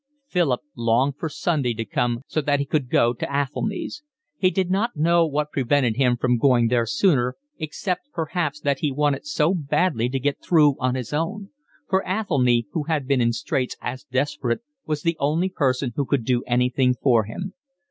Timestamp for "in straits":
13.21-13.77